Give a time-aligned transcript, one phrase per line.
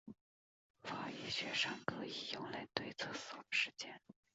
[0.81, 4.01] 法医学上可以用来推测死亡时间。